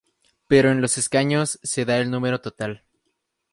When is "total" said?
2.41-2.81